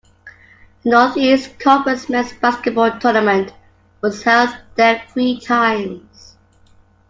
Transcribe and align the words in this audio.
The 0.81 0.89
Northeast 0.89 1.59
Conference 1.59 2.09
men's 2.09 2.33
basketball 2.33 2.97
tournament 2.99 3.53
was 4.01 4.23
held 4.23 4.49
there 4.75 5.05
three 5.11 5.39
times. 5.39 6.37